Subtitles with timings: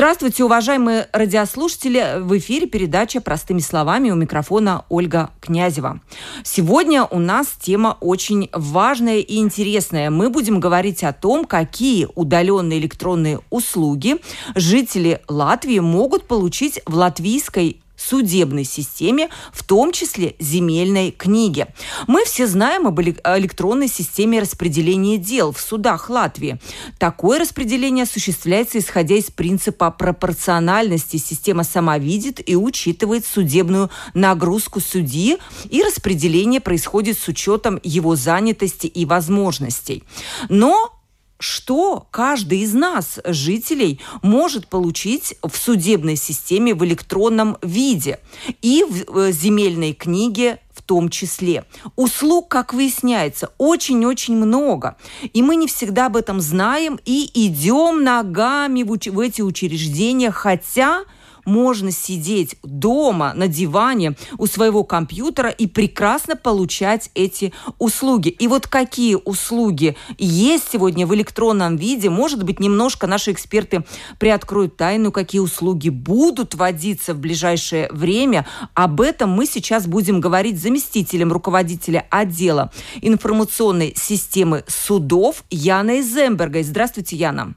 [0.00, 2.20] Здравствуйте, уважаемые радиослушатели!
[2.20, 6.00] В эфире передача «Простыми словами» у микрофона Ольга Князева.
[6.42, 10.08] Сегодня у нас тема очень важная и интересная.
[10.08, 14.16] Мы будем говорить о том, какие удаленные электронные услуги
[14.54, 21.68] жители Латвии могут получить в латвийской судебной системе, в том числе земельной книге.
[22.06, 26.58] Мы все знаем об электронной системе распределения дел в судах Латвии.
[26.98, 31.16] Такое распределение осуществляется исходя из принципа пропорциональности.
[31.16, 35.38] Система сама видит и учитывает судебную нагрузку судьи,
[35.68, 40.04] и распределение происходит с учетом его занятости и возможностей.
[40.48, 40.99] Но
[41.40, 48.20] что каждый из нас, жителей, может получить в судебной системе в электронном виде
[48.62, 51.64] и в э, земельной книге в том числе.
[51.96, 54.96] Услуг, как выясняется, очень-очень много.
[55.32, 61.04] И мы не всегда об этом знаем и идем ногами в, в эти учреждения, хотя
[61.50, 68.28] можно сидеть дома на диване у своего компьютера и прекрасно получать эти услуги.
[68.28, 73.84] И вот какие услуги есть сегодня в электронном виде, может быть, немножко наши эксперты
[74.18, 78.46] приоткроют тайну, какие услуги будут вводиться в ближайшее время.
[78.74, 82.70] Об этом мы сейчас будем говорить с заместителем руководителя отдела
[83.02, 86.62] информационной системы судов Яной Зембергой.
[86.62, 87.54] Здравствуйте, Яна.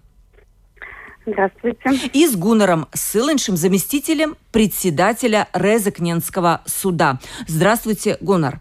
[1.26, 2.10] Здравствуйте.
[2.14, 7.20] И с Гуннером Сылыншем, заместителем председателя Резакненского суда.
[7.48, 8.60] Здравствуйте, Гуннар.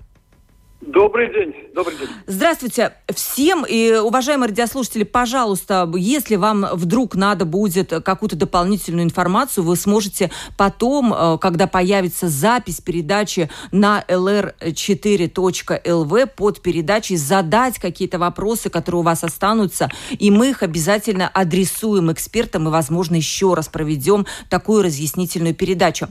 [0.86, 1.54] Добрый день.
[1.74, 2.08] Добрый день.
[2.26, 3.64] Здравствуйте всем.
[3.64, 11.14] И, уважаемые радиослушатели, пожалуйста, если вам вдруг надо будет какую-то дополнительную информацию, вы сможете потом,
[11.14, 19.22] э, когда появится запись передачи на lr4.lv под передачей, задать какие-то вопросы, которые у вас
[19.22, 26.08] останутся, и мы их обязательно адресуем экспертам и, возможно, еще раз проведем такую разъяснительную передачу.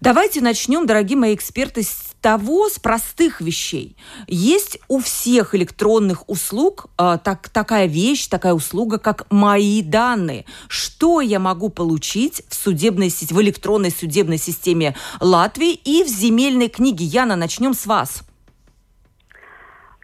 [0.00, 3.96] Давайте начнем, дорогие мои эксперты, с того, с простых вещей.
[4.28, 10.46] Есть у всех электронных услуг э, так, такая вещь, такая услуга, как мои данные.
[10.68, 17.04] Что я могу получить в, судебной, в электронной судебной системе Латвии и в земельной книге?
[17.04, 18.22] Яна, начнем с вас.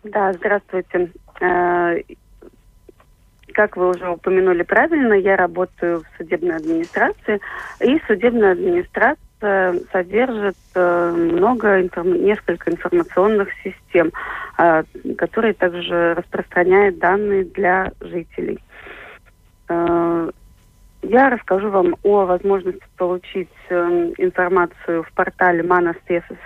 [0.03, 1.13] Да, здравствуйте.
[1.41, 2.01] Э,
[3.55, 7.41] как вы уже упомянули правильно, я работаю в судебной администрации,
[7.81, 14.13] и судебная администрация содержит э, много, несколько информационных систем,
[14.59, 14.85] э,
[15.17, 18.59] которые также распространяют данные для жителей.
[19.69, 20.31] Э,
[21.03, 25.97] я расскажу вам о возможности получить информацию в портале Манас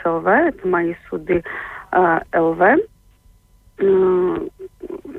[0.04, 1.42] ЛВ, это мои суды
[1.90, 2.60] ЛВ,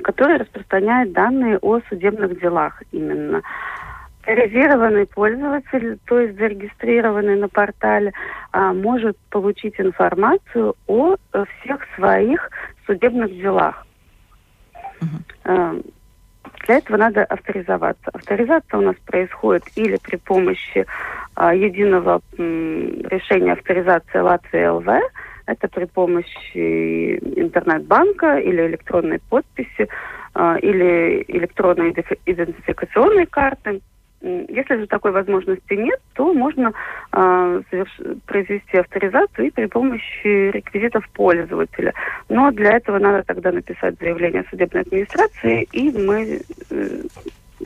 [0.04, 3.42] который распространяет данные о судебных делах именно.
[4.26, 8.12] Авторизированный пользователь, то есть зарегистрированный на портале,
[8.52, 12.50] а, может получить информацию о э, всех своих
[12.86, 13.86] судебных делах.
[15.44, 15.92] Uh-huh.
[16.66, 18.10] Для этого надо авторизоваться.
[18.14, 20.86] Авторизация у нас происходит или при помощи
[21.34, 24.88] а, единого решения авторизации Латвии ЛВ,
[25.46, 29.88] это при помощи интернет-банка или электронной подписи,
[30.32, 33.82] а, или электронной идентификационной карты.
[34.24, 36.72] Если же такой возможности нет, то можно
[37.12, 37.90] э, соверш...
[38.24, 41.92] произвести авторизацию и при помощи реквизитов пользователя.
[42.30, 46.40] Но для этого надо тогда написать заявление судебной администрации, и мы
[46.70, 47.02] э,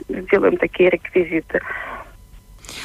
[0.09, 1.61] сделаем такие реквизиты.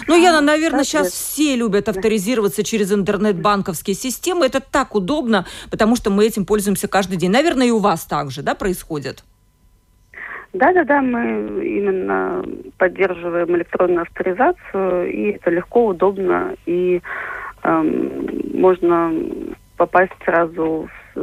[0.07, 2.65] Ну, Яна, наверное, так сейчас все любят авторизироваться да.
[2.65, 4.47] через интернет-банковские системы.
[4.47, 7.33] Это так удобно, потому что мы этим пользуемся каждый день.
[7.33, 9.25] Наверное, и у вас также, да, происходит?
[10.55, 12.45] Да-да-да, мы именно
[12.79, 17.03] поддерживаем электронную авторизацию, и это легко, удобно, и
[17.65, 19.13] эм, можно
[19.77, 21.19] попасть сразу с,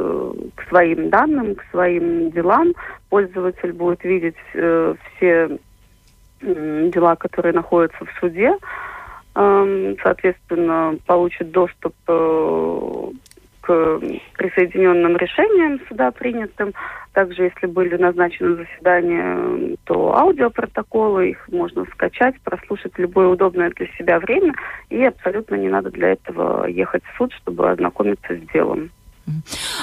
[0.54, 2.74] к своим данным, к своим делам.
[3.08, 5.58] Пользователь будет видеть э, все
[6.42, 8.54] э, дела, которые находятся в суде,
[9.34, 13.10] э, соответственно, получит доступ э,
[13.62, 14.00] к
[14.36, 16.74] присоединенным решениям суда принятым.
[17.12, 23.86] Также, если были назначены заседания, то аудиопротоколы, их можно скачать, прослушать в любое удобное для
[23.98, 24.52] себя время,
[24.90, 28.90] и абсолютно не надо для этого ехать в суд, чтобы ознакомиться с делом.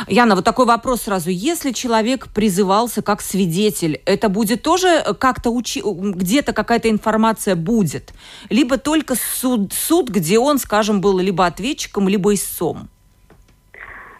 [0.08, 1.30] Яна, вот такой вопрос сразу.
[1.30, 5.81] Если человек призывался как свидетель, это будет тоже как-то учи...
[5.86, 8.14] где-то какая-то информация будет?
[8.50, 12.90] Либо только суд, суд, где он, скажем, был либо ответчиком, либо истцом?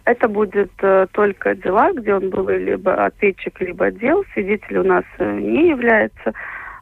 [0.10, 4.24] Это будет э, только дела, где он был либо ответчик, либо дел.
[4.34, 6.34] Свидетель у нас э, не является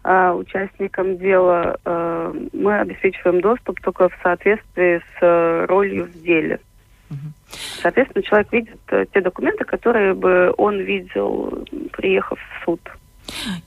[0.06, 1.78] э, участником дела.
[1.84, 6.62] Э, мы обеспечиваем доступ только в соответствии с э, ролью в деле.
[7.82, 12.80] Соответственно, человек видит э, те документы, которые бы он видел, приехав в суд.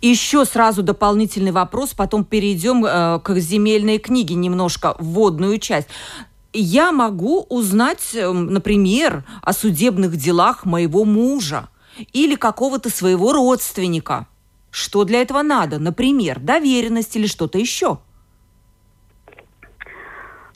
[0.01, 5.89] Еще сразу дополнительный вопрос, потом перейдем э, к земельной книге, немножко вводную часть.
[6.53, 11.69] Я могу узнать, э, например, о судебных делах моего мужа
[12.13, 14.27] или какого-то своего родственника.
[14.71, 15.79] Что для этого надо?
[15.79, 17.99] Например, доверенность или что-то еще?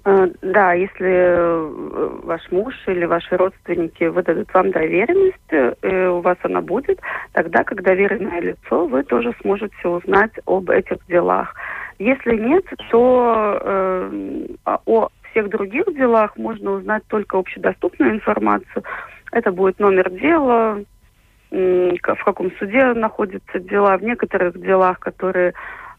[0.05, 6.37] Э, да, если э, ваш муж или ваши родственники выдадут вам доверенность, э, у вас
[6.43, 7.01] она будет,
[7.33, 11.55] тогда как доверенное лицо вы тоже сможете узнать об этих делах.
[11.99, 18.85] Если нет, то э, о всех других делах можно узнать только общедоступную информацию.
[19.33, 20.81] Это будет номер дела,
[21.51, 23.99] в каком суде находятся дела.
[23.99, 25.55] В некоторых делах, которые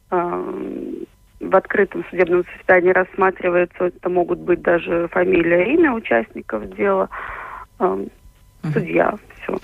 [0.10, 7.10] в открытом судебном заседании рассматривается, это могут быть даже фамилия, имя участников дела,
[7.80, 8.06] э,
[8.74, 9.14] судья,
[9.44, 9.58] все.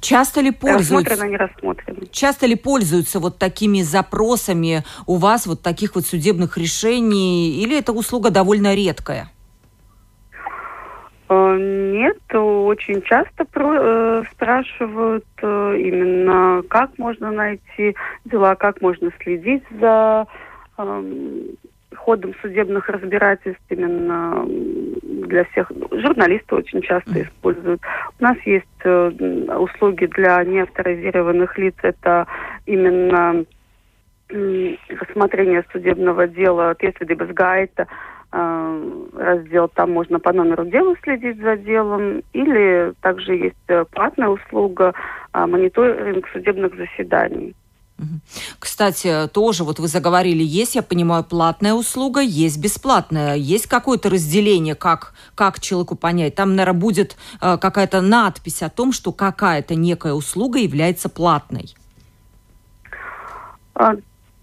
[0.00, 1.10] Часто ли пользуются?
[1.10, 2.06] Рассмотрено, не рассмотрено.
[2.10, 7.92] Часто ли пользуются вот такими запросами у вас вот таких вот судебных решений, или эта
[7.92, 9.30] услуга довольно редкая?
[11.28, 19.10] Э, нет, очень часто про, э, спрашивают э, именно, как можно найти дела, как можно
[19.22, 20.26] следить за
[21.96, 24.46] ходом судебных разбирательств именно
[25.26, 25.70] для всех.
[25.90, 27.80] Журналисты очень часто используют.
[28.18, 29.08] У нас есть э,
[29.56, 31.74] услуги для неавторизированных лиц.
[31.82, 32.26] Это
[32.66, 33.44] именно
[34.28, 37.86] рассмотрение судебного дела если без гайта,
[38.32, 44.28] э, раздел, там можно по номеру дела следить за делом, или также есть э, платная
[44.28, 44.94] услуга
[45.32, 47.54] мониторинг судебных заседаний.
[48.58, 53.36] Кстати, тоже вот вы заговорили, есть, я понимаю, платная услуга, есть бесплатная.
[53.36, 56.34] Есть какое-то разделение, как, как человеку понять?
[56.34, 61.74] Там, наверное, будет э, какая-то надпись о том, что какая-то некая услуга является платной.
[63.74, 63.94] А,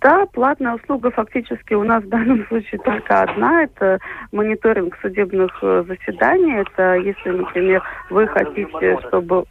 [0.02, 3.64] да, платная услуга фактически у нас в данном случае только одна.
[3.64, 4.00] Это
[4.32, 6.56] мониторинг судебных э, заседаний.
[6.56, 9.46] Это если, например, вы хотите, чтобы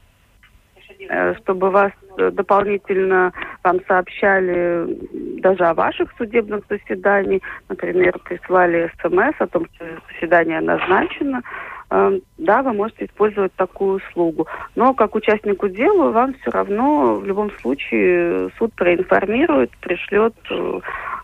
[1.08, 3.32] Э, чтобы вас дополнительно
[3.64, 4.98] вам сообщали
[5.40, 11.42] даже о ваших судебных заседаниях, например, прислали смс о том, что заседание назначено,
[11.90, 14.46] э, да, вы можете использовать такую услугу.
[14.74, 20.80] Но как участнику дела вам все равно в любом случае суд проинформирует, пришлет э,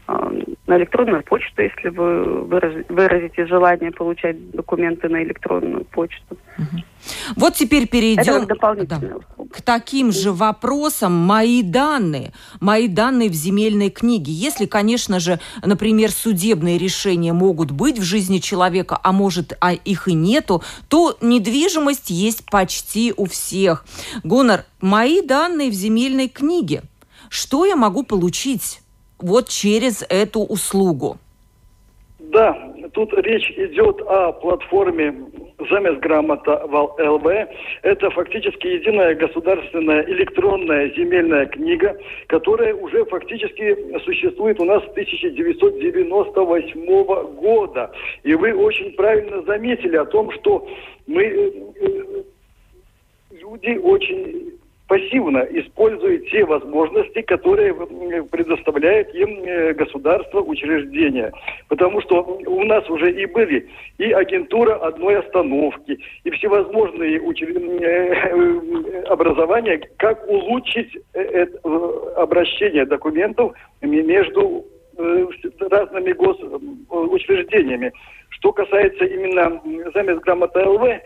[0.09, 2.45] на электронную почту, если вы
[2.89, 6.39] выразите желание получать документы на электронную почту.
[7.37, 8.99] Вот теперь перейдем да,
[9.51, 11.13] к таким же вопросам.
[11.13, 14.33] Мои данные, мои данные в земельной книге.
[14.33, 20.09] Если, конечно же, например, судебные решения могут быть в жизни человека, а может, а их
[20.09, 23.85] и нету, то недвижимость есть почти у всех.
[24.25, 26.83] Гонор, мои данные в земельной книге.
[27.29, 28.81] Что я могу получить?
[29.19, 31.19] Вот через эту услугу?
[32.19, 32.57] Да,
[32.93, 35.15] тут речь идет о платформе
[35.71, 37.27] замес грамота ЛВ.
[37.83, 41.97] Это фактически единая государственная электронная земельная книга,
[42.27, 46.87] которая уже фактически существует у нас с 1998
[47.41, 47.91] года.
[48.23, 50.67] И вы очень правильно заметили о том, что
[51.07, 52.23] мы э, э,
[53.33, 54.59] люди очень
[54.89, 57.75] пассивно использует те возможности, которые
[58.31, 61.31] предоставляет им э, государство, учреждения.
[61.69, 63.69] Потому что у нас уже и были
[63.99, 67.49] и агентура одной остановки, и всевозможные учр...
[67.49, 68.79] Э,
[69.09, 71.47] образования, как улучшить э,
[72.17, 73.53] обращение документов
[73.83, 74.65] между
[75.61, 77.93] разными госучреждениями.
[78.31, 79.61] Что касается именно
[79.95, 81.01] замес грамота ЛВ,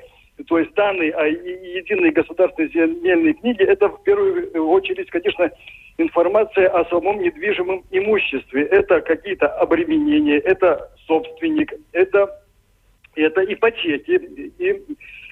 [0.46, 5.50] то есть данные о единой государственной земельной книге, это в первую очередь, конечно,
[5.98, 8.64] информация о самом недвижимом имуществе.
[8.64, 12.42] Это какие-то обременения, это собственник, это,
[13.14, 14.20] это ипотеки
[14.58, 14.82] и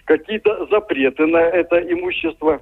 [0.05, 2.61] какие-то запреты на это имущество.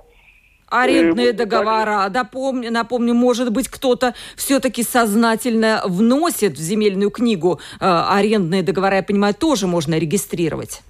[0.71, 7.85] Арендные э, договора, напомню, напомню, может быть, кто-то все-таки сознательно вносит в земельную книгу э,
[7.85, 10.83] арендные договора, я понимаю, тоже можно регистрировать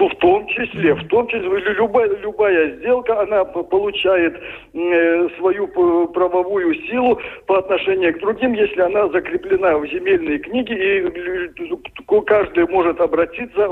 [0.00, 4.34] В том числе, в том числе, любая, любая сделка, она получает
[4.72, 12.22] э, свою правовую силу по отношению к другим, если она закреплена в земельной книге, и
[12.26, 13.68] каждый может обратиться,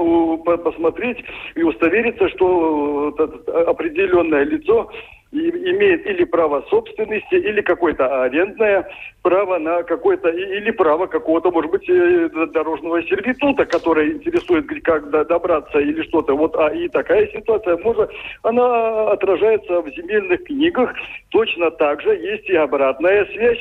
[0.58, 4.90] посмотреть и удостовериться, что э, определенное лицо
[5.32, 8.88] имеет или право собственности, или какое-то арендное
[9.22, 15.78] право на какое-то, или право какого-то, может быть, э, дорожного сервитута, которое интересует, как добраться
[15.78, 16.34] или что-то.
[16.34, 18.10] Вот, а и такая ситуация, может,
[18.42, 20.94] она отражается в земельных книгах.
[21.30, 23.58] Точно так же есть и обратная связь.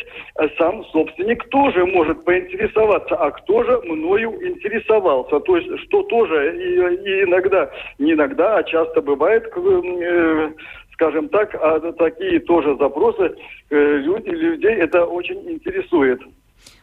[0.57, 5.39] Сам собственник тоже может поинтересоваться, а кто же мною интересовался.
[5.41, 7.69] То есть, что тоже и, и иногда,
[7.99, 10.49] не иногда, а часто бывает, э,
[10.97, 13.35] скажем так, а такие тоже запросы
[13.69, 16.19] э, люди, людей это очень интересует.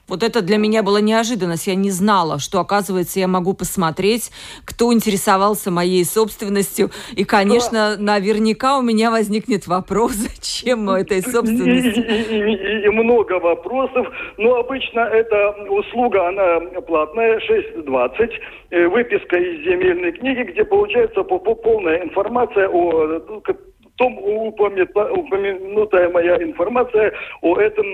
[0.07, 1.67] Вот это для меня была неожиданность.
[1.67, 4.31] Я не знала, что, оказывается, я могу посмотреть,
[4.65, 6.91] кто интересовался моей собственностью.
[7.17, 8.03] И, конечно, да.
[8.03, 12.01] наверняка у меня возникнет вопрос, зачем этой собственности.
[12.01, 14.07] И, и, и, и много вопросов.
[14.37, 18.31] Но обычно эта услуга, она платная, 6,20.
[18.71, 23.41] Э, выписка из земельной книги, где получается полная информация о
[23.97, 27.87] том упомянутая моя информация о этом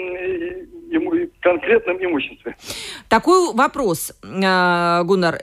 [1.41, 2.57] конкретном имуществе.
[3.09, 5.39] Такой вопрос, э, Гуннар.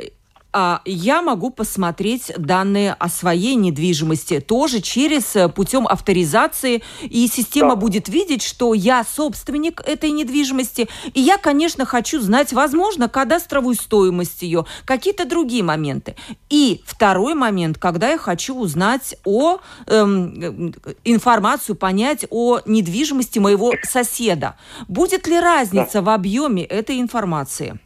[0.60, 7.76] А, я могу посмотреть данные о своей недвижимости тоже через э, путем авторизации, и система
[7.76, 7.76] да.
[7.76, 14.42] будет видеть, что я собственник этой недвижимости, и я, конечно, хочу знать, возможно, кадастровую стоимость
[14.42, 16.16] ее, какие-то другие моменты.
[16.50, 20.74] И второй момент, когда я хочу узнать о эм,
[21.04, 24.56] информацию, понять о недвижимости моего соседа.
[24.88, 26.02] Будет ли разница да.
[26.02, 27.80] в объеме этой информации?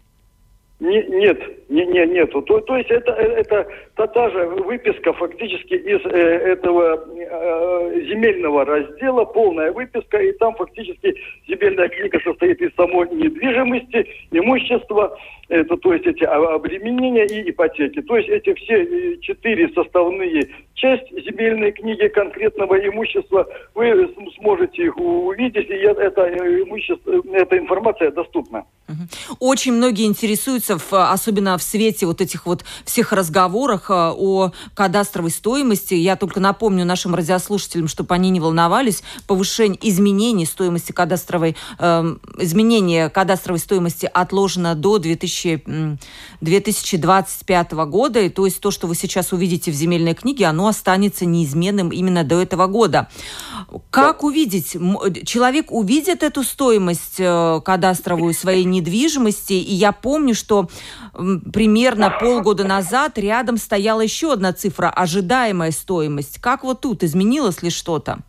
[0.81, 2.41] Не, нет, не, не, нету.
[2.41, 8.65] То, то есть это, это та, та же выписка фактически из э, этого э, земельного
[8.65, 11.15] раздела, полная выписка, и там фактически
[11.47, 15.15] земельная книга состоит из самой недвижимости, имущества,
[15.51, 18.01] это, то есть эти обременения и ипотеки.
[18.01, 24.98] То есть эти все э, четыре составные части земельной книги конкретного имущества, вы сможете их
[24.98, 26.22] увидеть, и это
[26.63, 28.65] имущество, эта информация доступна.
[29.39, 35.93] Очень многие интересуются, особенно в свете вот этих вот всех разговорах э, о кадастровой стоимости.
[35.93, 42.03] Я только напомню нашим радиослушателям, чтобы они не волновались, повышение, изменение стоимости кадастровой, э,
[42.39, 45.40] изменение кадастровой стоимости отложено до 2000,
[46.41, 48.19] 2025 года.
[48.19, 52.24] И то есть то, что вы сейчас увидите в земельной книге, оно останется неизменным именно
[52.24, 53.10] до этого года.
[53.89, 54.77] Как увидеть?
[55.25, 60.69] Человек увидит эту стоимость э, кадастровую своей недвижимости, и я помню, что
[61.13, 66.39] примерно полгода назад рядом стояла еще одна цифра, ожидаемая стоимость.
[66.39, 68.19] Как вот тут изменилось ли что-то?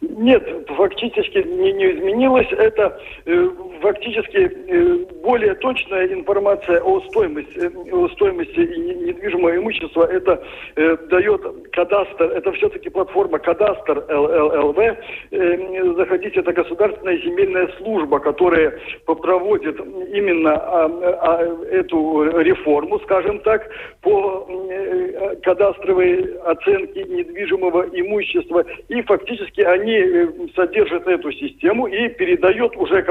[0.00, 0.42] Нет,
[0.76, 2.48] фактически не, не изменилось.
[2.52, 3.48] Это э,
[3.80, 10.04] фактически э, более точная информация о стоимости, э, о стоимости недвижимого имущества.
[10.04, 10.42] Это
[10.76, 14.78] э, дает кадастр, это все-таки платформа кадастр ЛЛВ.
[14.78, 19.78] Э, заходите, это государственная земельная служба, которая проводит
[20.12, 23.68] именно а, а, эту реформу, скажем так,
[24.02, 28.64] по э, кадастровой оценке недвижимого имущества.
[28.88, 33.02] И фактически они э, содержат эту систему и передают уже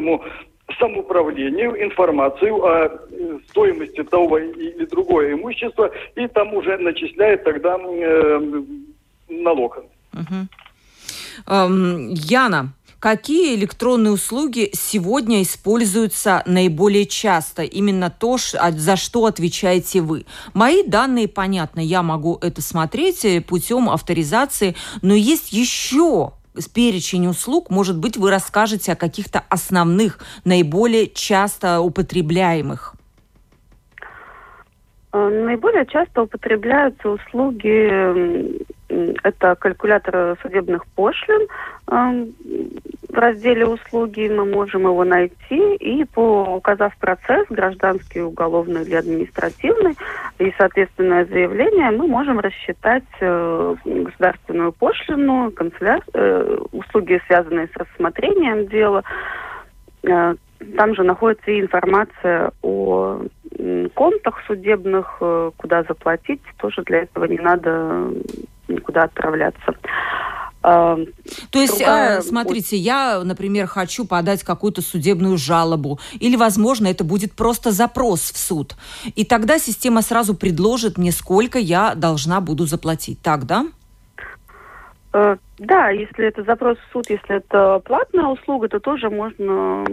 [0.00, 0.24] конкретному
[0.78, 8.62] самоуправлению информацию о э, стоимости того или другого имущества, и там уже начисляет тогда э,
[9.28, 9.78] налог.
[11.46, 17.62] Яна, Какие электронные услуги сегодня используются наиболее часто?
[17.62, 20.26] Именно то, а, за что отвечаете вы.
[20.52, 26.32] Мои данные, понятно, я могу это смотреть э, путем авторизации, но есть еще
[26.74, 32.94] перечень услуг, может быть, вы расскажете о каких-то основных, наиболее часто употребляемых.
[35.12, 38.64] Э, наиболее часто употребляются услуги
[39.22, 41.46] это калькулятор судебных пошлин.
[41.90, 42.32] Эм,
[43.08, 49.96] в разделе «Услуги» мы можем его найти и, по, указав процесс, гражданский, уголовный или административный,
[50.38, 58.68] и соответственное заявление, мы можем рассчитать э, государственную пошлину, канцеляр, э, услуги, связанные с рассмотрением
[58.68, 59.02] дела.
[60.60, 63.22] Э, там же находится и информация о
[63.94, 66.40] контах судебных, э, куда заплатить.
[66.58, 68.12] Тоже для этого не надо
[68.68, 69.74] никуда отправляться.
[70.62, 70.96] А,
[71.50, 72.18] То есть, другая...
[72.18, 78.30] А, смотрите, я, например, хочу подать какую-то судебную жалобу, или, возможно, это будет просто запрос
[78.30, 78.76] в суд,
[79.14, 83.22] и тогда система сразу предложит мне, сколько я должна буду заплатить.
[83.22, 83.66] Так, да?
[85.60, 89.84] Да, если это запрос в суд, если это платная услуга, то тоже можно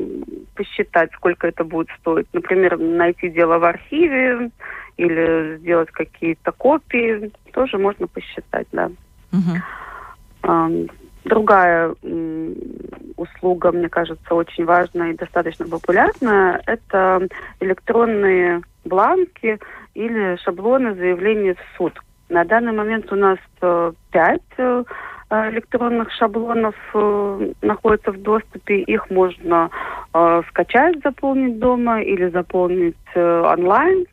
[0.55, 2.27] посчитать, сколько это будет стоить.
[2.31, 4.49] Например, найти дело в архиве
[4.95, 8.89] или сделать какие-то копии, тоже можно посчитать, да.
[9.33, 10.87] Угу.
[11.25, 11.93] Другая
[13.17, 17.27] услуга, мне кажется, очень важная и достаточно популярная, это
[17.59, 19.59] электронные бланки
[19.95, 21.93] или шаблоны заявления в суд.
[22.29, 24.83] На данный момент у нас э, пять э,
[25.29, 28.81] электронных шаблонов э, находятся в доступе.
[28.81, 29.69] Их можно
[30.49, 34.05] скачать, заполнить дома или заполнить онлайн.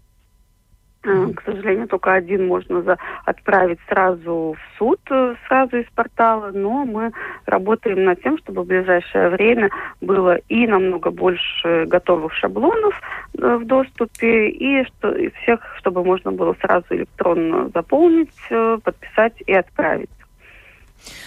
[1.04, 6.86] К сожалению, только один можно за, отправить сразу в суд, э, сразу из портала, но
[6.86, 7.12] мы
[7.44, 9.68] работаем над тем, чтобы в ближайшее время
[10.00, 12.98] было и намного больше готовых шаблонов
[13.38, 19.34] э, в доступе, и, что, и всех, чтобы можно было сразу электронно заполнить, э, подписать
[19.46, 20.08] и отправить.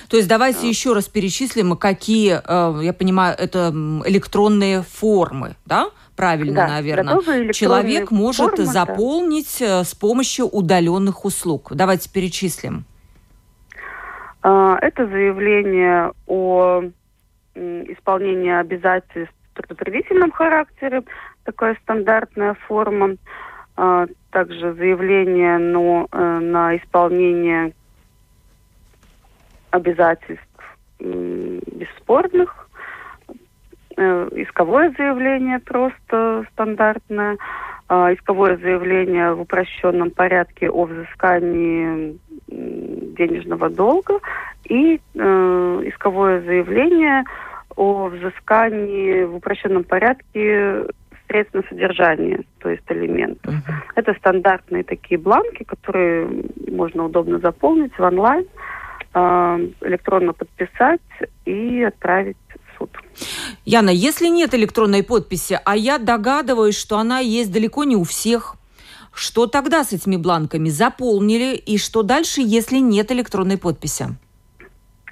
[0.10, 0.68] То есть давайте да.
[0.68, 2.42] еще раз перечислим, какие,
[2.84, 3.70] я понимаю, это
[4.06, 5.90] электронные формы, да?
[6.18, 9.82] правильно, да, наверное, человек может формы, заполнить да.
[9.82, 11.72] Э, с помощью удаленных услуг.
[11.74, 12.84] Давайте перечислим.
[14.42, 16.82] А, это заявление о
[17.56, 21.04] исполнении обязательств в трудопривительном характере,
[21.44, 23.16] такая стандартная форма.
[23.76, 27.74] А, также заявление но, э, на исполнение
[29.72, 30.44] обязательств
[31.00, 32.68] бесспорных
[34.00, 37.38] Э, исковое заявление просто стандартное,
[37.90, 44.20] а, исковое заявление в упрощенном порядке о взыскании денежного долга
[44.66, 47.24] и э, исковое заявление
[47.76, 50.86] о взыскании в упрощенном порядке
[51.28, 53.52] средств на содержание, то есть элементов.
[53.52, 53.74] Uh-huh.
[53.96, 56.30] Это стандартные такие бланки, которые
[56.72, 58.77] можно удобно заполнить в онлайн, э,
[59.82, 61.02] электронно подписать
[61.46, 62.38] и отправить
[62.78, 62.90] суд.
[63.66, 68.56] Яна, если нет электронной подписи, а я догадываюсь, что она есть далеко не у всех,
[69.14, 74.06] что тогда с этими бланками заполнили и что дальше, если нет электронной подписи?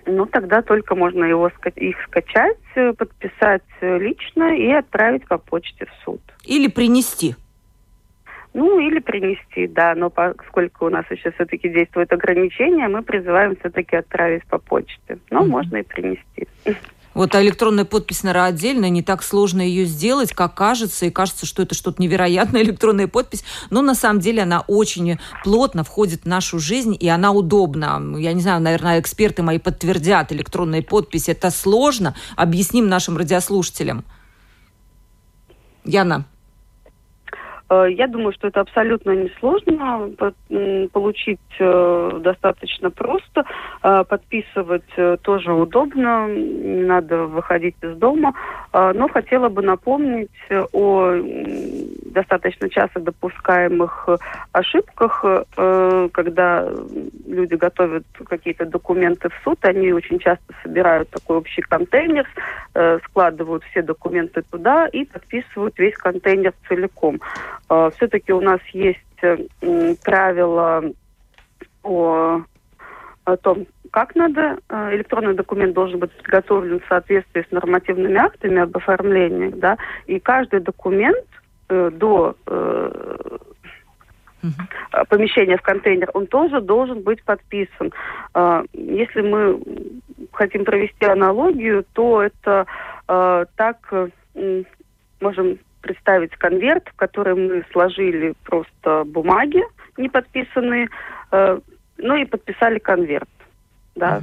[0.05, 2.57] Ну, тогда только можно его, их скачать,
[2.97, 6.21] подписать лично и отправить по почте в суд.
[6.43, 7.35] Или принести.
[8.55, 13.97] Ну, или принести, да, но поскольку у нас еще все-таки действуют ограничения, мы призываем все-таки
[13.97, 15.19] отправить по почте.
[15.29, 15.47] Но mm-hmm.
[15.47, 16.47] можно и принести.
[17.13, 21.45] Вот а электронная подпись, наверное, отдельная, не так сложно ее сделать, как кажется, и кажется,
[21.45, 26.25] что это что-то невероятное, электронная подпись, но на самом деле она очень плотно входит в
[26.25, 28.01] нашу жизнь, и она удобна.
[28.17, 32.15] Я не знаю, наверное, эксперты мои подтвердят, электронная подпись, это сложно.
[32.37, 34.05] Объясним нашим радиослушателям.
[35.83, 36.25] Яна.
[37.69, 40.09] Э, я думаю, что это абсолютно несложно
[40.91, 43.45] получить э, достаточно просто.
[43.83, 44.83] Э, подписывать
[45.21, 48.33] тоже удобно, не надо выходить из дома.
[48.73, 50.29] Но хотела бы напомнить
[50.73, 51.13] о
[52.05, 54.09] достаточно часто допускаемых
[54.51, 55.23] ошибках,
[55.55, 56.69] когда
[57.25, 62.27] люди готовят какие-то документы в суд, они очень часто собирают такой общий контейнер,
[63.05, 67.21] складывают все документы туда и подписывают весь контейнер целиком.
[67.69, 69.37] А, все-таки у нас есть э,
[70.03, 70.83] правила
[71.83, 72.41] о,
[73.25, 78.61] о том, как надо, э, электронный документ должен быть подготовлен в соответствии с нормативными актами
[78.61, 81.25] об оформлении, да, и каждый документ
[81.69, 83.37] э, до э,
[85.09, 87.91] помещения в контейнер, он тоже должен быть подписан.
[88.33, 89.61] Э, если мы
[90.31, 92.65] хотим провести аналогию, то это
[93.07, 94.63] э, так э,
[95.21, 99.61] можем представить конверт, в который мы сложили просто бумаги
[99.97, 100.89] не подписанные,
[101.31, 101.59] э,
[101.97, 103.29] ну и подписали конверт.
[103.95, 104.21] Да.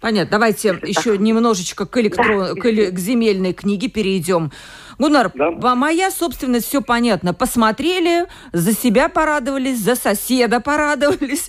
[0.00, 0.30] Понятно.
[0.30, 1.20] Давайте Это еще так.
[1.20, 2.54] немножечко к, электрон...
[2.54, 2.54] да.
[2.60, 4.52] к, к земельной книге перейдем.
[4.98, 5.74] Гуннар, да.
[5.74, 7.32] моя собственность, все понятно.
[7.32, 11.48] Посмотрели, за себя порадовались, за соседа порадовались.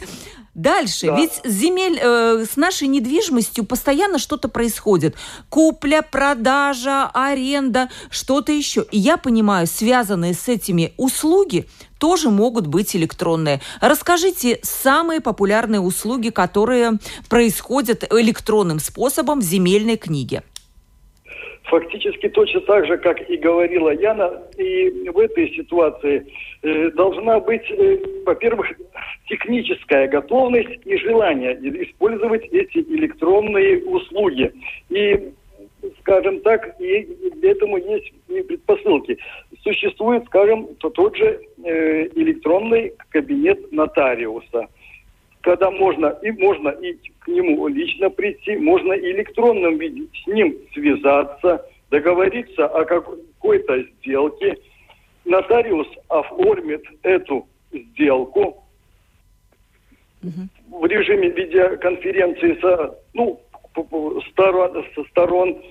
[0.59, 1.15] Дальше, да.
[1.15, 5.15] ведь земель э, с нашей недвижимостью постоянно что-то происходит.
[5.47, 8.85] Купля, продажа, аренда, что-то еще.
[8.91, 13.61] И я понимаю, связанные с этими услуги тоже могут быть электронные.
[13.79, 20.43] Расскажите самые популярные услуги, которые происходят электронным способом в земельной книге.
[21.69, 26.25] Фактически точно так же, как и говорила Яна, и в этой ситуации
[26.61, 28.67] э, должна быть, э, во-первых,
[29.27, 31.53] техническая готовность и желание
[31.83, 34.51] использовать эти электронные услуги.
[34.89, 35.31] И
[36.01, 37.07] скажем так, и
[37.41, 39.17] этому есть предпосылки.
[39.63, 44.67] Существует, скажем, то тот же э, электронный кабинет нотариуса–
[45.41, 50.55] когда можно и можно и к нему лично прийти, можно и электронном виде с ним
[50.73, 54.57] связаться, договориться о какой-то сделке.
[55.25, 58.63] Нотариус оформит эту сделку
[60.23, 60.81] угу.
[60.81, 63.39] в режиме видеоконференции со, ну,
[64.31, 65.61] сторон, со сторон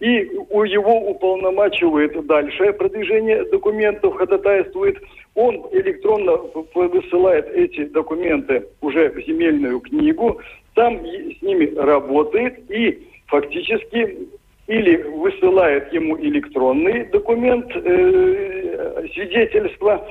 [0.00, 5.02] и у его уполномачивает дальше продвижение документов, ходатайствует.
[5.38, 6.32] Он электронно
[6.74, 10.40] высылает эти документы уже в земельную книгу,
[10.74, 14.26] там с ними работает и фактически
[14.66, 20.04] или высылает ему электронный документ, э, свидетельство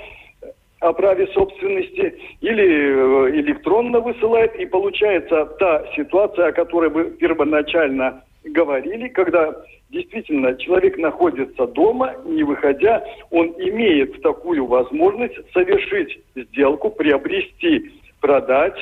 [0.80, 8.24] о праве собственности, или э, электронно высылает, и получается та ситуация, о которой вы первоначально
[8.46, 9.54] говорили, когда
[9.89, 18.78] действительно человек находится дома, не выходя, он имеет такую возможность совершить сделку, приобрести, продать,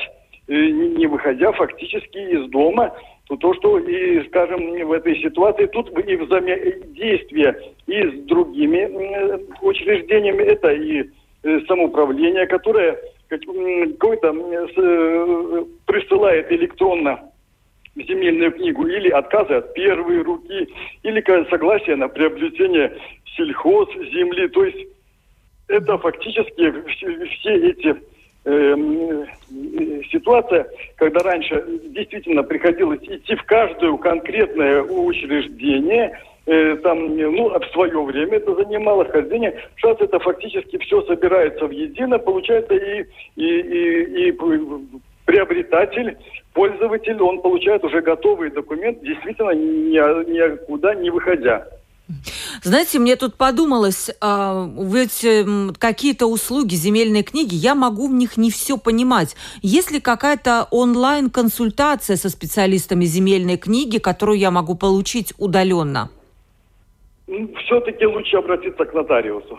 [0.48, 2.94] э, не выходя фактически из дома,
[3.28, 8.88] то, то что, и, скажем, в этой ситуации тут и взаимодействие и с другими
[9.62, 11.04] учреждениями, это и
[11.42, 17.20] э, самоуправление, которое какой-то э, присылает электронно
[17.96, 20.68] земельную книгу, или отказы от первой руки,
[21.02, 22.96] или согласие на приобретение
[23.36, 24.48] сельхоз земли.
[24.48, 24.88] То есть
[25.68, 27.96] это фактически все эти
[28.44, 37.58] эм, э, ситуация, когда раньше действительно приходилось идти в каждое конкретное учреждение, э, там, ну,
[37.58, 39.60] в свое время это занимало хождение.
[39.76, 43.04] Сейчас это фактически все собирается в едино, получается и,
[43.36, 44.38] и, и, и
[45.24, 46.16] приобретатель,
[46.56, 49.98] пользователь, он получает уже готовый документ, действительно ни,
[50.32, 51.68] никуда не выходя.
[52.62, 58.36] Знаете, мне тут подумалось, а, ведь эм, какие-то услуги, земельные книги, я могу в них
[58.36, 59.36] не все понимать.
[59.60, 66.10] Есть ли какая-то онлайн-консультация со специалистами земельной книги, которую я могу получить удаленно?
[67.64, 69.58] Все-таки лучше обратиться к нотариусу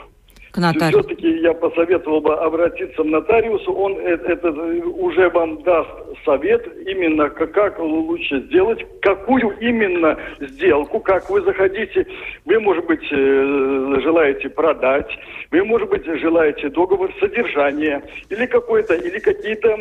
[0.58, 1.00] к нотариусу?
[1.00, 3.72] Все-таки я посоветовал бы обратиться к нотариусу.
[3.72, 5.90] Он это, это уже вам даст
[6.26, 12.06] совет именно как, как лучше сделать, какую именно сделку, как вы заходите.
[12.46, 15.10] Вы, может быть, э, желаете продать,
[15.52, 19.78] вы, может быть, желаете договор содержания или какой-то, или какие-то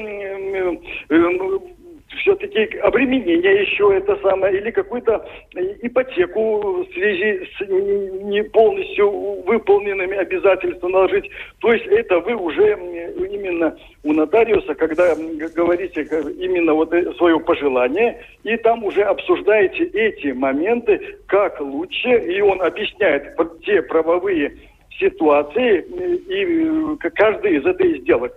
[2.08, 5.26] все-таки обременение еще это самое, или какую-то
[5.82, 9.10] ипотеку в связи с не полностью
[9.42, 11.30] выполненными обязательствами наложить.
[11.58, 15.14] То есть это вы уже именно у нотариуса, когда
[15.54, 16.02] говорите
[16.38, 23.36] именно вот свое пожелание, и там уже обсуждаете эти моменты, как лучше, и он объясняет
[23.64, 24.56] те правовые
[24.98, 25.84] ситуации
[26.28, 28.32] и каждый из этой сделок.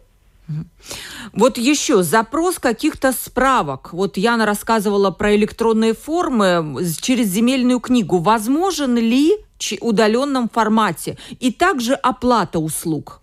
[1.34, 3.94] Вот еще запрос каких-то справок.
[3.94, 8.18] Вот Яна рассказывала про электронные формы через земельную книгу.
[8.20, 11.18] Возможен ли в удаленном формате?
[11.40, 13.22] И также оплата услуг?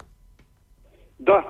[1.19, 1.43] Да,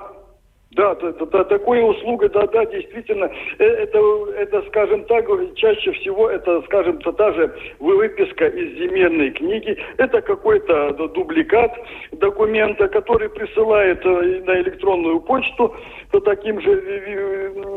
[0.77, 3.99] да, да, да, такая услуга, да, да, действительно, э, это,
[4.37, 10.91] это, скажем так, чаще всего это, скажем, та же выписка из земельной книги, это какой-то
[11.15, 11.73] дубликат
[12.11, 15.75] документа, который присылает э, на электронную почту
[16.11, 16.75] по таким же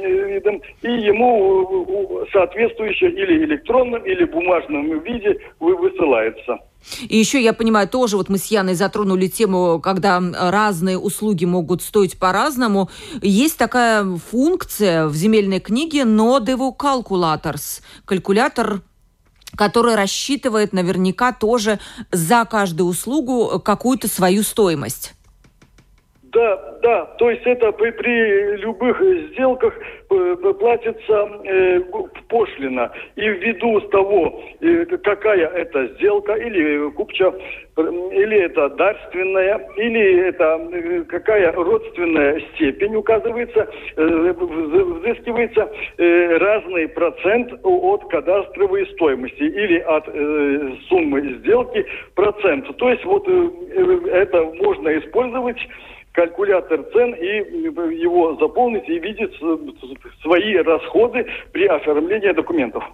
[0.03, 6.59] видам, и ему соответствующее или электронном, или бумажном виде высылается.
[7.03, 11.83] И еще, я понимаю, тоже вот мы с Яной затронули тему, когда разные услуги могут
[11.83, 12.91] стоить по-разному.
[13.23, 17.83] Есть такая функция в земельной книге Nodevo Calculators.
[18.05, 18.83] Калькулятор
[19.57, 21.81] который рассчитывает наверняка тоже
[22.13, 25.15] за каждую услугу какую-то свою стоимость.
[26.41, 28.99] Да, да, то есть это при, при любых
[29.31, 29.75] сделках
[30.09, 31.81] э, платится э,
[32.31, 32.91] пошлина.
[33.17, 37.35] И ввиду с того, э, какая это сделка, или купча,
[37.77, 47.53] или это дарственная, или это э, какая родственная степень указывается, э, взыскивается э, разный процент
[47.63, 52.75] от кадастровой стоимости или от э, суммы сделки процент.
[52.79, 55.59] То есть вот э, э это можно использовать
[56.21, 57.63] калькулятор цен и
[58.03, 59.33] его заполнить и видеть
[60.23, 62.85] свои расходы при оформлении документов.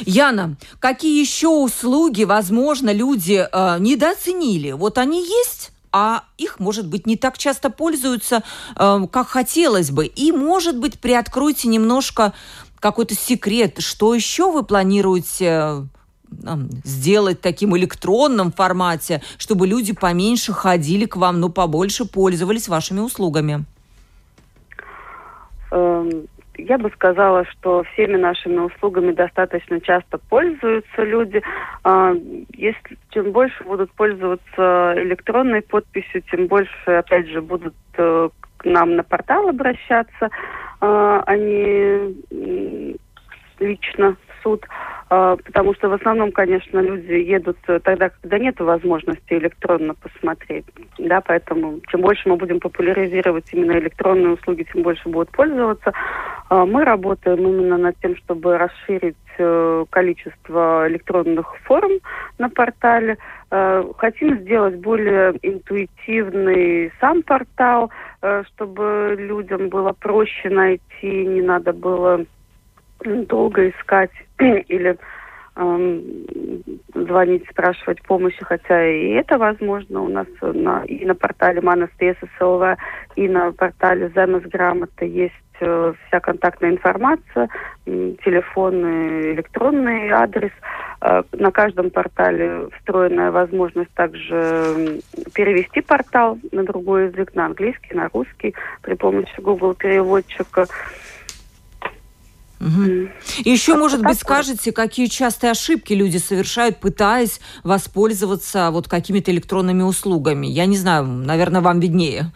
[0.00, 4.72] Яна, какие еще услуги, возможно, люди э, недооценили?
[4.72, 8.42] Вот они есть, а их, может быть, не так часто пользуются,
[8.76, 10.06] э, как хотелось бы.
[10.06, 12.32] И, может быть, приоткройте немножко
[12.80, 15.82] какой-то секрет, что еще вы планируете э,
[16.84, 23.64] сделать таким электронном формате, чтобы люди поменьше ходили к вам, но побольше пользовались вашими услугами?
[25.70, 26.26] Эм,
[26.58, 31.42] я бы сказала, что всеми нашими услугами достаточно часто пользуются люди.
[31.82, 32.12] А,
[32.54, 38.96] если чем больше будут пользоваться электронной подписью, тем больше, опять же, будут э, к нам
[38.96, 40.30] на портал обращаться,
[40.80, 42.96] а, а не
[43.58, 44.66] лично суд.
[45.14, 50.64] А, потому что в основном, конечно, люди едут э, тогда, когда нет возможности электронно посмотреть.
[50.98, 55.92] Да, поэтому чем больше мы будем популяризировать именно электронные услуги, тем больше будут пользоваться.
[56.48, 61.92] А, мы работаем именно над тем, чтобы расширить э, количество электронных форм
[62.38, 63.18] на портале.
[63.98, 67.90] Хотим сделать более интуитивный сам портал,
[68.22, 72.24] э, чтобы людям было проще найти, не надо было
[73.04, 74.96] долго искать или
[75.56, 76.02] эм,
[76.94, 82.76] звонить, спрашивать помощи, хотя и это возможно у нас на, и на портале Манас СЛВ,
[83.16, 87.48] и на портале Замес Грамота есть э, вся контактная информация,
[87.84, 90.52] телефонный, электронный адрес.
[91.00, 95.00] Э, на каждом портале встроенная возможность также
[95.34, 100.66] перевести портал на другой язык, на английский, на русский при помощи Google переводчика.
[102.62, 103.08] Угу.
[103.44, 109.82] И еще, может быть, скажете, какие частые ошибки люди совершают, пытаясь воспользоваться вот какими-то электронными
[109.82, 110.46] услугами?
[110.46, 112.26] Я не знаю, наверное, вам виднее.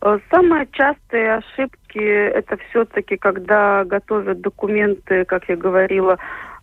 [0.00, 6.18] Э, самые частые ошибки это все-таки, когда готовят документы, как я говорила,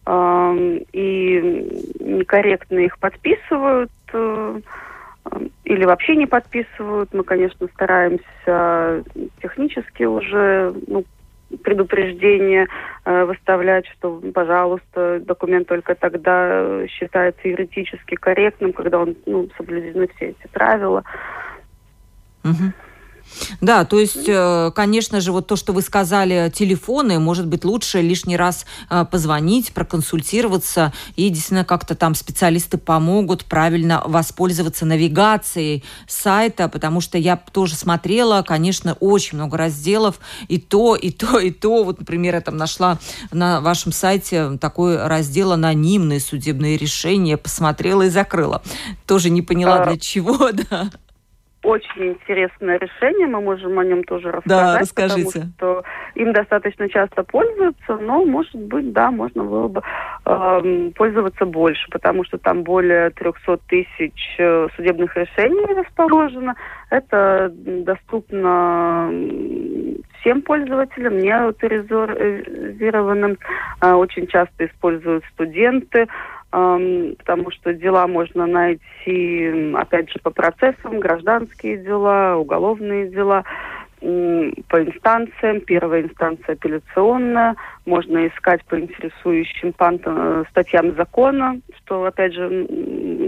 [0.07, 4.59] и некорректно их подписывают э,
[5.65, 7.13] или вообще не подписывают.
[7.13, 9.03] Мы, конечно, стараемся
[9.41, 11.05] технически уже ну,
[11.63, 12.67] предупреждение
[13.05, 20.29] э, выставлять, что, пожалуйста, документ только тогда считается юридически корректным, когда он, ну, соблюдены все
[20.29, 21.03] эти правила.
[22.43, 22.73] Угу.
[23.61, 28.01] Да, то есть, э, конечно же, вот то, что вы сказали, телефоны, может быть, лучше
[28.01, 36.69] лишний раз э, позвонить, проконсультироваться, и действительно как-то там специалисты помогут правильно воспользоваться навигацией сайта,
[36.69, 41.83] потому что я тоже смотрела, конечно, очень много разделов, и то, и то, и то.
[41.83, 42.99] Вот, например, я там нашла
[43.31, 48.61] на вашем сайте такой раздел «Анонимные судебные решения», посмотрела и закрыла.
[49.05, 50.89] Тоже не поняла, для чего, да
[51.63, 54.75] очень интересное решение, мы можем о нем тоже рассказать.
[54.75, 55.25] Да, расскажите.
[55.25, 55.83] Потому что
[56.15, 59.81] им достаточно часто пользуются, но, может быть, да, можно было бы
[60.25, 66.55] э, пользоваться больше, потому что там более 300 тысяч э, судебных решений расположено.
[66.89, 69.11] Это доступно
[70.21, 73.37] всем пользователям, не авторизированным.
[73.81, 76.07] Э, очень часто используют студенты
[76.51, 83.43] потому что дела можно найти, опять же, по процессам, гражданские дела, уголовные дела
[83.99, 85.59] по инстанциям.
[85.61, 87.55] Первая инстанция апелляционная.
[87.85, 92.65] Можно искать по интересующим э, статьям закона, что, опять же,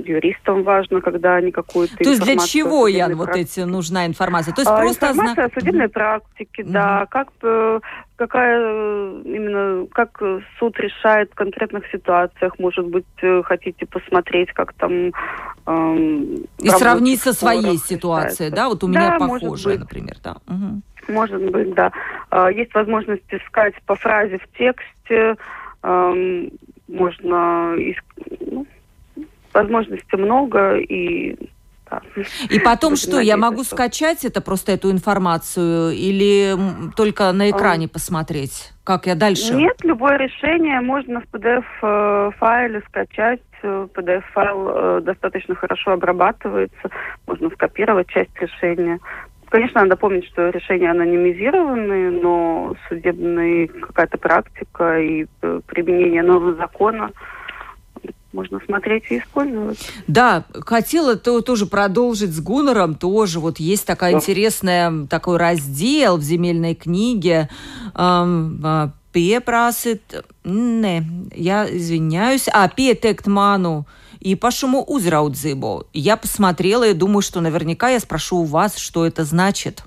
[0.06, 4.54] юристам важно, когда они какую-то То есть для чего, Ян, вот эти нужна информация?
[4.54, 5.46] То есть а, просто информация зна...
[5.46, 7.80] о судебной практике, mm да, как э,
[8.22, 10.22] какая э, именно как
[10.60, 13.06] суд решает в конкретных ситуациях, может быть,
[13.46, 15.12] хотите посмотреть, как там
[15.66, 20.36] эм, и сравнить со своей ситуацией, да, вот у меня да, похожая, например, да.
[20.48, 21.14] Угу.
[21.14, 21.92] Может быть, да.
[22.30, 25.36] А, есть возможность искать по фразе в тексте,
[25.82, 26.52] эм,
[26.88, 27.76] можно
[28.40, 28.68] ну,
[29.52, 31.36] возможностей много и
[32.50, 36.56] и потом что, я могу скачать это просто эту информацию или
[36.96, 38.72] только на экране посмотреть?
[38.84, 39.54] Как я дальше?
[39.54, 43.42] Нет, любое решение можно в PDF-файле э, скачать.
[43.64, 46.90] PDF-файл э, достаточно хорошо обрабатывается.
[47.28, 49.00] Можно скопировать часть решения.
[49.50, 57.12] Конечно, надо помнить, что решения анонимизированы, но судебная какая-то практика и э, применение нового закона
[58.34, 59.80] можно смотреть и использовать.
[60.08, 64.18] Да, хотела то, тоже продолжить с Гуннером, тоже вот есть такая да.
[64.18, 67.50] интересная, такой раздел в земельной книге,
[67.96, 73.86] эм, пieprasит, не, я извиняюсь, а, manu
[74.20, 75.88] и пошему узраудзыбу.
[75.94, 79.84] Я посмотрела и думаю, что наверняка я спрошу у вас, что это значит.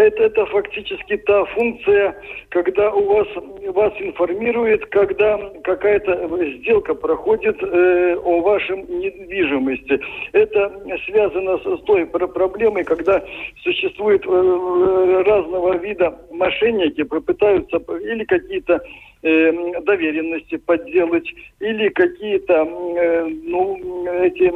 [0.00, 2.16] Это, это фактически та функция,
[2.48, 3.28] когда у вас
[3.72, 10.00] вас информирует, когда какая-то сделка проходит э, о вашем недвижимости.
[10.32, 10.72] Это
[11.06, 13.22] связано с, с той проблемой, когда
[13.62, 18.82] существует э, разного вида мошенники, попытаются или какие-то
[19.22, 21.28] э, доверенности подделать,
[21.60, 24.50] или какие-то э, ну, эти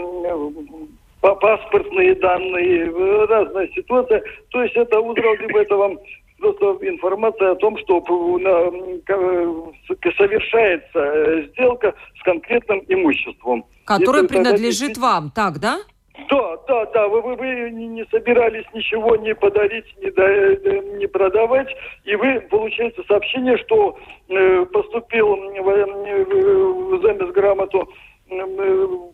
[1.34, 2.92] паспортные данные,
[3.26, 4.22] разная ситуация.
[4.50, 5.98] То есть это утром, либо это вам
[6.38, 8.02] просто информация о том, что
[10.18, 13.64] совершается э, сделка с конкретным имуществом.
[13.86, 15.00] Которое принадлежит тогда...
[15.00, 15.78] вам, так, да?
[16.30, 17.08] Да, да, да.
[17.08, 21.68] Вы, вы, вы не собирались ничего не подарить, не, до, э, не продавать,
[22.04, 28.13] и вы получаете сообщение, что э, поступил в, в, в замес грамоту э,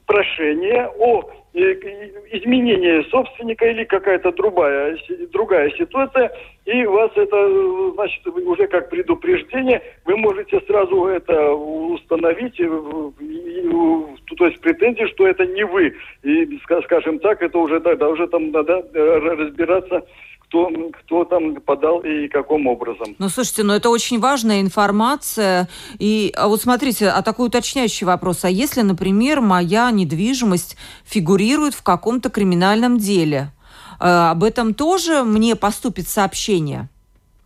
[0.06, 4.96] прошение о изменение собственника или какая-то другая,
[5.32, 6.30] другая ситуация,
[6.64, 15.06] и вас это, значит, уже как предупреждение, вы можете сразу это установить, то есть претензии,
[15.12, 15.92] что это не вы.
[16.22, 20.04] И, скажем так, это уже тогда уже там надо э, разбираться
[20.50, 20.68] кто,
[21.04, 23.14] кто там подал и каким образом.
[23.18, 25.68] Ну, слушайте, ну это очень важная информация.
[25.98, 28.44] И а вот смотрите, а такой уточняющий вопрос.
[28.44, 33.52] А если, например, моя недвижимость фигурирует в каком-то криминальном деле,
[34.00, 36.88] э, об этом тоже мне поступит сообщение?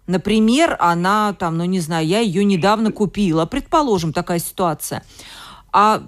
[0.07, 5.03] Например, она там, ну не знаю, я ее недавно купила, предположим, такая ситуация.
[5.73, 6.03] А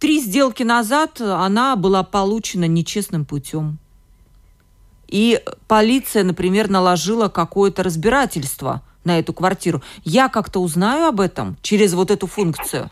[0.00, 3.78] три сделки назад она была получена нечестным путем
[5.12, 9.82] и полиция, например, наложила какое-то разбирательство на эту квартиру.
[10.04, 12.90] Я как-то узнаю об этом через вот эту функцию?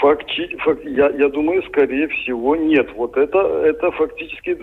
[0.00, 2.88] Факти, фак, я, я думаю, скорее всего, нет.
[2.94, 4.54] Вот это, это фактически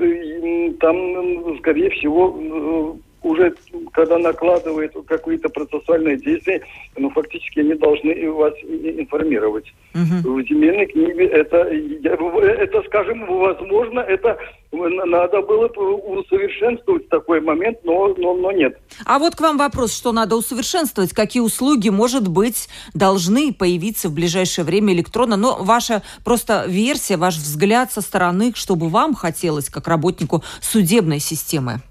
[0.79, 3.53] там, скорее всего, уже
[3.93, 6.61] когда накладывает какие-то процессуальные действия,
[6.97, 9.73] ну, фактически они должны вас информировать.
[9.93, 10.33] Угу.
[10.33, 14.37] В земельной книге это, это, скажем, возможно, это
[14.71, 18.77] надо было усовершенствовать такой момент, но, но, но нет.
[19.05, 21.13] А вот к вам вопрос, что надо усовершенствовать?
[21.13, 25.37] Какие услуги, может быть, должны появиться в ближайшее время электронно?
[25.37, 31.81] Но ваша просто версия, ваш взгляд со стороны, чтобы вам хотелось, как работнику судебной системы?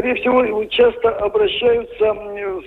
[0.00, 2.16] Скорее всего, часто обращаются,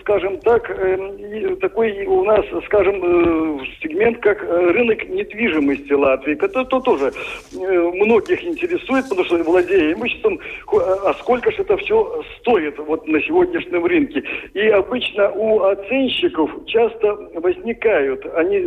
[0.01, 6.35] скажем так, э, такой у нас, скажем, э, сегмент, как э, рынок недвижимости Латвии.
[6.35, 7.11] Это то тоже
[7.53, 10.39] многих интересует, потому что владея имуществом,
[10.71, 14.23] а сколько же это все стоит вот на сегодняшнем рынке.
[14.53, 18.59] И обычно у оценщиков часто возникают, они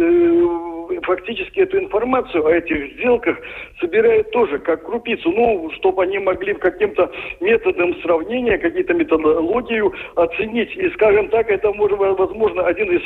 [1.02, 3.38] фактически эту информацию о этих сделках
[3.80, 10.74] собирают тоже как крупицу, ну, чтобы они могли каким-то методом сравнения, какие-то методологию оценить.
[10.76, 13.02] И, скажем так, это, может, возможно, один из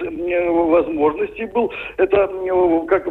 [0.71, 2.29] возможностей был, это
[2.89, 3.09] как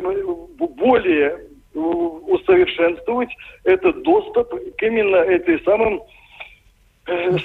[0.77, 1.39] более
[1.73, 3.29] усовершенствовать
[3.63, 6.18] этот доступ к именно этой самым Э,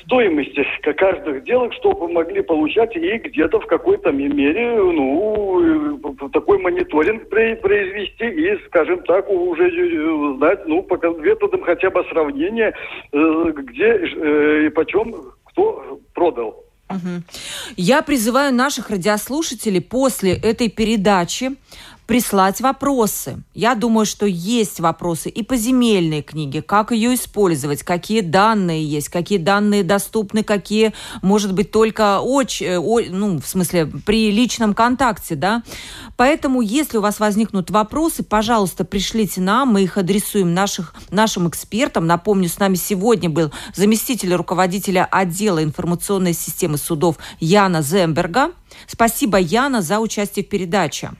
[0.04, 0.64] стоимости
[0.96, 8.24] каждых сделок, чтобы могли получать и где-то в какой-то мере, ну, э, такой мониторинг произвести
[8.24, 12.74] и, скажем так, уже э, знать, ну, по методам хотя бы сравнения,
[13.12, 16.64] где и почем кто продал.
[17.76, 21.52] Я призываю наших радиослушателей после этой передачи
[22.06, 23.42] прислать вопросы.
[23.54, 29.08] Я думаю, что есть вопросы и по земельной книге, как ее использовать, какие данные есть,
[29.08, 34.74] какие данные доступны, какие, может быть, только оч, э, о, ну, в смысле, при личном
[34.74, 35.62] контакте, да.
[36.16, 42.06] Поэтому, если у вас возникнут вопросы, пожалуйста, пришлите нам, мы их адресуем наших, нашим экспертам.
[42.06, 48.52] Напомню, с нами сегодня был заместитель руководителя отдела информационной системы судов Яна Земберга.
[48.86, 51.12] Спасибо, Яна, за участие в передаче.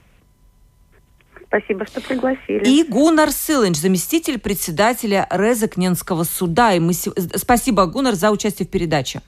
[1.47, 2.63] Спасибо, что пригласили.
[2.65, 6.73] И Гунар Сылынч, заместитель председателя Резакненского суда.
[6.73, 6.93] И мы...
[6.93, 9.21] Спасибо, Гунар, за участие в передаче.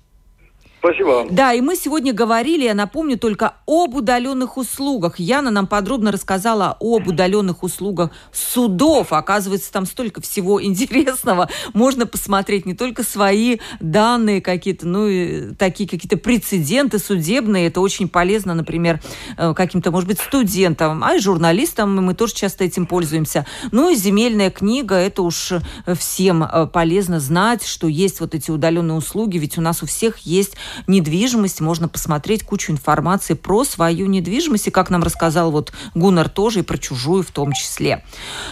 [0.88, 5.20] Спасибо Да, и мы сегодня говорили, я напомню, только об удаленных услугах.
[5.20, 9.12] Яна нам подробно рассказала об удаленных услугах судов.
[9.12, 11.50] Оказывается, там столько всего интересного.
[11.74, 17.68] Можно посмотреть не только свои данные какие-то, ну и такие какие-то прецеденты судебные.
[17.68, 19.02] Это очень полезно, например,
[19.38, 21.96] э, каким-то, может быть, студентам, а и журналистам.
[21.98, 23.46] Мы тоже часто этим пользуемся.
[23.72, 25.52] Ну и земельная книга, это уж
[25.98, 30.20] всем э, полезно знать, что есть вот эти удаленные услуги, ведь у нас у всех
[30.20, 36.30] есть недвижимость, можно посмотреть кучу информации про свою недвижимость, и как нам рассказал вот Гуннар
[36.30, 38.04] тоже, и про чужую в том числе.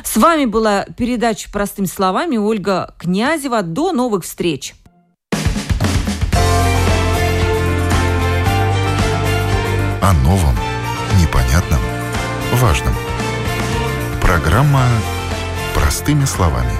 [0.03, 3.61] С вами была передача «Простыми словами» Ольга Князева.
[3.61, 4.73] До новых встреч!
[10.01, 10.55] О новом,
[11.19, 11.80] непонятном,
[12.53, 12.93] важном.
[14.21, 14.84] Программа
[15.73, 16.73] «Простыми словами»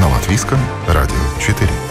[0.00, 1.85] на Латвийском радио 4.